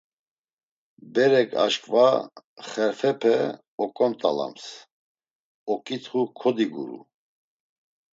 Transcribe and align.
Berek 1.13 1.49
aşǩva 1.63 2.07
xerfepe 2.69 3.35
oǩont̆alams, 3.83 4.65
oǩitxu 5.71 6.21
kodiguru. 6.39 6.99